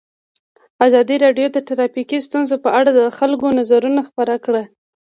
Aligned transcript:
ازادي 0.85 1.15
راډیو 1.25 1.47
د 1.51 1.57
ټرافیکي 1.67 2.19
ستونزې 2.27 2.57
په 2.63 2.69
اړه 2.79 2.89
د 2.93 3.01
خلکو 3.17 3.47
نظرونه 3.59 4.01
خپاره 4.09 4.35
کړي. 4.45 4.63